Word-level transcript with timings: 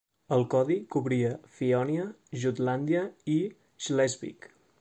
El 0.35 0.45
codi 0.53 0.77
cobria 0.95 1.33
Fiònia, 1.59 2.07
Jutlàndia 2.45 3.07
i 3.37 3.39
Schleswig. 3.87 4.53